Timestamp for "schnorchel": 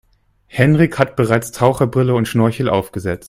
2.27-2.67